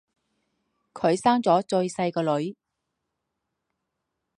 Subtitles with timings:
[0.95, 2.57] 她生了最小的女儿